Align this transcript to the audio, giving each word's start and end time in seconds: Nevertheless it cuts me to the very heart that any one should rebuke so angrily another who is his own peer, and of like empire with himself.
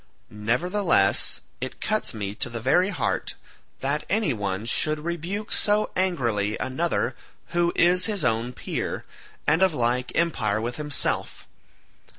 Nevertheless 0.31 1.41
it 1.61 1.79
cuts 1.79 2.11
me 2.11 2.33
to 2.33 2.49
the 2.49 2.59
very 2.59 2.89
heart 2.89 3.35
that 3.81 4.03
any 4.09 4.33
one 4.33 4.65
should 4.65 4.97
rebuke 5.05 5.51
so 5.51 5.91
angrily 5.95 6.57
another 6.57 7.15
who 7.49 7.71
is 7.75 8.07
his 8.07 8.25
own 8.25 8.51
peer, 8.51 9.05
and 9.45 9.61
of 9.61 9.75
like 9.75 10.11
empire 10.15 10.59
with 10.59 10.77
himself. 10.77 11.45